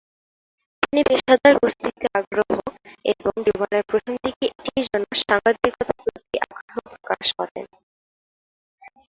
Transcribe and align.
তিনি 0.83 1.01
পেশাদার 1.09 1.53
কুস্তিতে 1.61 2.05
আগ্রহ 2.19 2.49
এবং 3.05 3.33
জীবনের 3.45 3.83
প্রথম 3.89 4.13
দিকে 4.25 4.45
এটির 4.51 4.85
জন্য 4.85 5.07
সাংবাদিকতার 5.21 5.89
প্রতি 5.97 6.35
আগ্রহ 6.45 6.75
প্রকাশ 6.93 7.27
করেন। 7.37 7.65